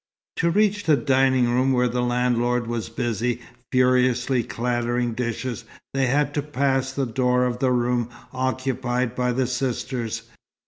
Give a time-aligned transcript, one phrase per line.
[0.37, 3.39] To reach the dining room, where the landlord was busy,
[3.71, 9.45] furiously clattering dishes, they had to pass the door of the room occupied by the
[9.45, 10.23] sisters.